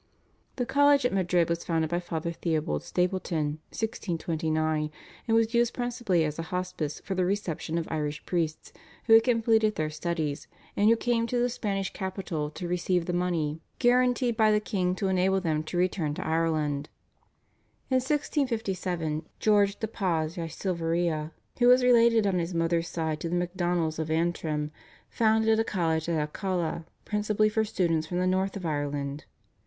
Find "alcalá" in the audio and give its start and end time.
26.33-26.85